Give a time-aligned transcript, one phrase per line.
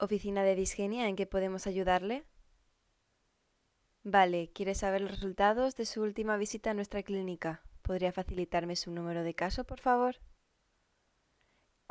[0.00, 2.24] Oficina de Disgenia, ¿en qué podemos ayudarle?
[4.04, 7.62] Vale, ¿quiere saber los resultados de su última visita a nuestra clínica?
[7.82, 10.16] ¿Podría facilitarme su número de caso, por favor?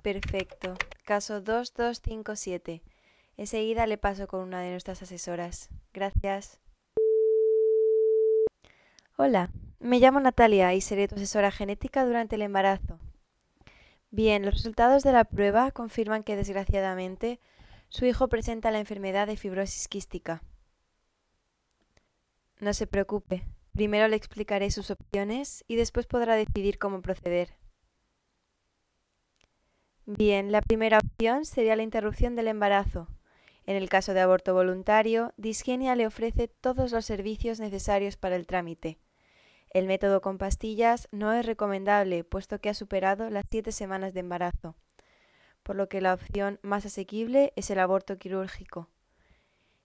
[0.01, 0.75] Perfecto.
[1.03, 2.81] Caso 2257.
[3.35, 5.69] Enseguida le paso con una de nuestras asesoras.
[5.93, 6.61] Gracias.
[9.17, 12.99] Hola, me llamo Natalia y seré tu asesora genética durante el embarazo.
[14.11, 17.41] Bien, los resultados de la prueba confirman que desgraciadamente
[17.89, 20.43] su hijo presenta la enfermedad de fibrosis quística.
[22.59, 27.55] No se preocupe, primero le explicaré sus opciones y después podrá decidir cómo proceder.
[30.05, 33.07] Bien, la primera opción sería la interrupción del embarazo.
[33.65, 38.47] En el caso de aborto voluntario, Disgenia le ofrece todos los servicios necesarios para el
[38.47, 38.97] trámite.
[39.69, 44.21] El método con pastillas no es recomendable, puesto que ha superado las siete semanas de
[44.21, 44.75] embarazo,
[45.67, 48.87] por lo que la opción más asequible es el aborto quirúrgico.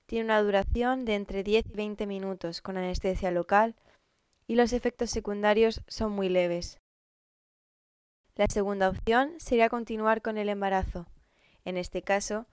[0.06, 3.74] Tiene una duración de entre 10 y 20 minutos con anestesia local
[4.46, 6.78] y los efectos secundarios son muy leves.
[8.36, 11.08] La segunda opción sería continuar con el embarazo.
[11.64, 12.46] En este caso,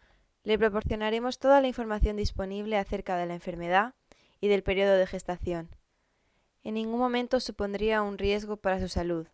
[0.44, 3.94] le proporcionaremos toda la información disponible acerca de la enfermedad
[4.42, 5.70] y del periodo de gestación.
[6.64, 9.28] En ningún momento supondría un riesgo para su salud.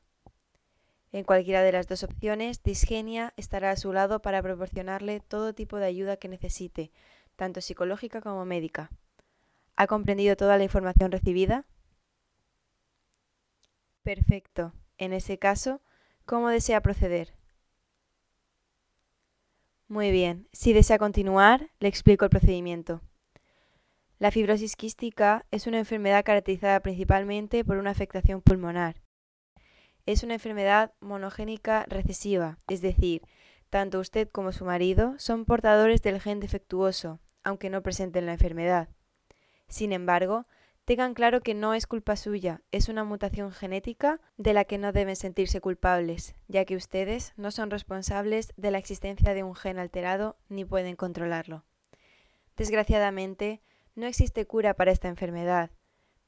[1.15, 5.77] En cualquiera de las dos opciones, Disgenia estará a su lado para proporcionarle todo tipo
[5.77, 6.91] de ayuda que necesite,
[7.37, 8.91] tanto psicológica como médica.
[9.77, 11.63] ¿Ha comprendido toda la información recibida?
[14.03, 14.73] Perfecto.
[14.97, 15.79] En ese caso,
[16.25, 17.33] ¿cómo desea proceder?
[19.87, 20.49] Muy bien.
[20.51, 22.99] Si desea continuar, le explico el procedimiento.
[24.19, 29.04] La fibrosis quística es una enfermedad caracterizada principalmente por una afectación pulmonar.
[30.05, 33.23] Es una enfermedad monogénica recesiva, es decir,
[33.71, 38.89] tanto usted como su marido son portadores del gen defectuoso, aunque no presenten la enfermedad.
[39.67, 40.45] Sin embargo,
[40.85, 44.91] tengan claro que no es culpa suya, es una mutación genética de la que no
[44.91, 49.79] deben sentirse culpables, ya que ustedes no son responsables de la existencia de un gen
[49.79, 51.63] alterado ni pueden controlarlo.
[52.55, 53.61] Desgraciadamente,
[53.95, 55.71] no existe cura para esta enfermedad,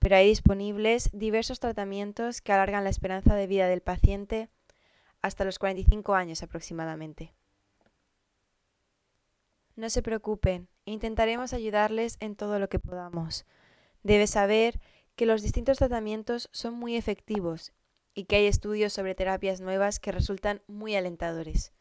[0.07, 4.47] pero hay disponibles diversos tratamientos que alargan la esperanza de vida del paciente
[5.21, 7.33] hasta los 45 años aproximadamente.
[9.75, 13.45] No se preocupen, intentaremos ayudarles en todo lo que podamos.
[14.01, 14.79] Debe saber
[15.17, 17.73] que los distintos tratamientos son muy efectivos
[18.13, 21.73] y que hay estudios sobre terapias nuevas que resultan muy alentadores.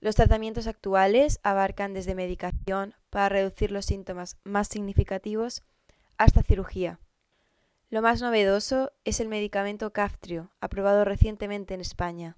[0.00, 5.62] Los tratamientos actuales abarcan desde medicación para reducir los síntomas más significativos
[6.18, 6.98] hasta cirugía.
[7.88, 12.36] Lo más novedoso es el medicamento Caftrio, aprobado recientemente en España.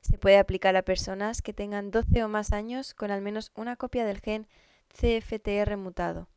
[0.00, 3.76] Se puede aplicar a personas que tengan 12 o más años con al menos una
[3.76, 4.48] copia del gen
[4.88, 6.28] CFTR mutado,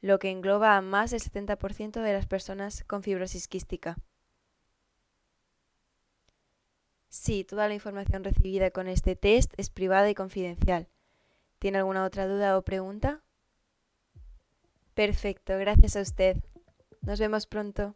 [0.00, 3.98] lo que engloba a más del 70% de las personas con fibrosis quística.
[7.10, 10.88] Sí, toda la información recibida con este test es privada y confidencial.
[11.58, 13.22] ¿Tiene alguna otra duda o pregunta?
[14.94, 16.38] Perfecto, gracias a usted.
[17.02, 17.94] Nos vemos pronto.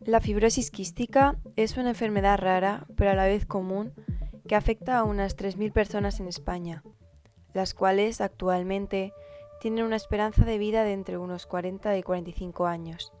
[0.00, 3.94] La fibrosis quística es una enfermedad rara, pero a la vez común,
[4.46, 6.82] que afecta a unas 3.000 personas en España,
[7.54, 9.14] las cuales actualmente
[9.60, 13.12] tienen una esperanza de vida de entre unos 40 y 45 años.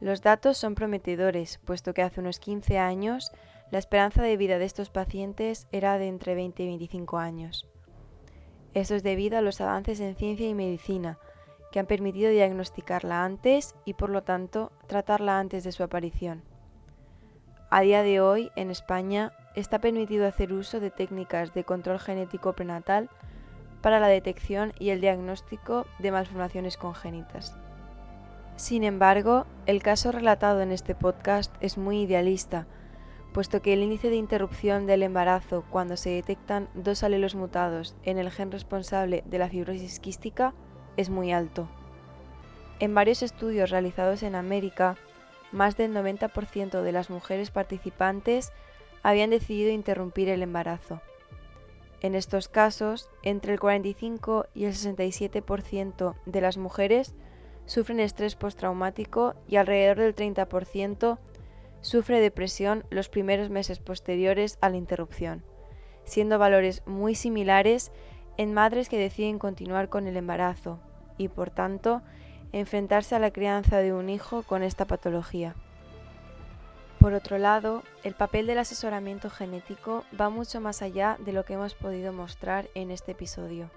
[0.00, 3.30] Los datos son prometedores, puesto que hace unos 15 años
[3.70, 7.71] la esperanza de vida de estos pacientes era de entre 20 y 25 años.
[8.74, 11.18] Esto es debido a los avances en ciencia y medicina,
[11.70, 16.42] que han permitido diagnosticarla antes y por lo tanto tratarla antes de su aparición.
[17.70, 22.52] A día de hoy, en España, está permitido hacer uso de técnicas de control genético
[22.52, 23.10] prenatal
[23.80, 27.56] para la detección y el diagnóstico de malformaciones congénitas.
[28.56, 32.66] Sin embargo, el caso relatado en este podcast es muy idealista,
[33.32, 38.18] puesto que el índice de interrupción del embarazo cuando se detectan dos alelos mutados en
[38.18, 40.54] el gen responsable de la fibrosis quística
[40.96, 41.68] es muy alto.
[42.78, 44.96] En varios estudios realizados en América,
[45.50, 48.52] más del 90% de las mujeres participantes
[49.02, 51.00] habían decidido interrumpir el embarazo.
[52.00, 57.14] En estos casos, entre el 45 y el 67% de las mujeres
[57.66, 61.18] sufren estrés postraumático y alrededor del 30%
[61.82, 65.44] sufre depresión los primeros meses posteriores a la interrupción,
[66.04, 67.92] siendo valores muy similares
[68.38, 70.80] en madres que deciden continuar con el embarazo
[71.18, 72.02] y, por tanto,
[72.52, 75.54] enfrentarse a la crianza de un hijo con esta patología.
[76.98, 81.54] Por otro lado, el papel del asesoramiento genético va mucho más allá de lo que
[81.54, 83.70] hemos podido mostrar en este episodio.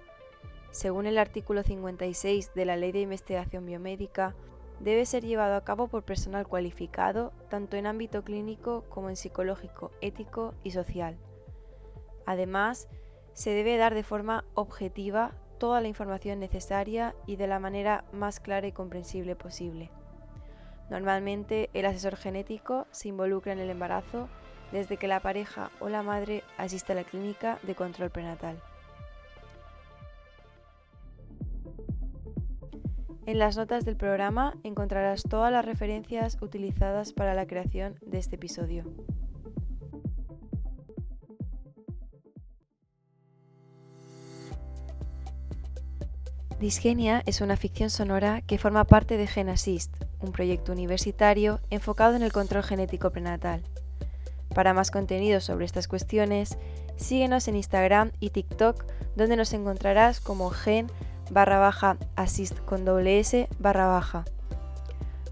[0.69, 4.35] Según el artículo 56 de la Ley de Investigación Biomédica,
[4.79, 9.91] debe ser llevado a cabo por personal cualificado tanto en ámbito clínico como en psicológico,
[10.01, 11.17] ético y social.
[12.25, 12.87] Además,
[13.33, 18.39] se debe dar de forma objetiva toda la información necesaria y de la manera más
[18.39, 19.89] clara y comprensible posible.
[20.89, 24.29] Normalmente el asesor genético se involucra en el embarazo
[24.71, 28.61] desde que la pareja o la madre asiste a la clínica de control prenatal.
[33.27, 38.35] En las notas del programa encontrarás todas las referencias utilizadas para la creación de este
[38.35, 38.83] episodio.
[46.59, 52.21] Disgenia es una ficción sonora que forma parte de GenAssist, un proyecto universitario enfocado en
[52.21, 53.63] el control genético prenatal.
[54.53, 56.57] Para más contenido sobre estas cuestiones,
[56.95, 58.85] síguenos en Instagram y TikTok,
[59.15, 60.87] donde nos encontrarás como gen
[61.31, 64.25] barra baja assist con doble S barra baja.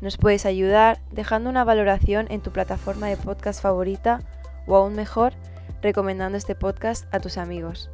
[0.01, 4.19] Nos puedes ayudar dejando una valoración en tu plataforma de podcast favorita
[4.67, 5.33] o aún mejor,
[5.81, 7.89] recomendando este podcast a tus amigos.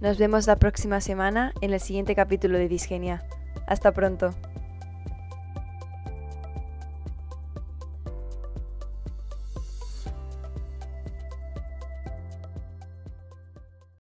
[0.00, 3.22] Nos vemos la próxima semana en el siguiente capítulo de Disgenia.
[3.66, 4.34] Hasta pronto.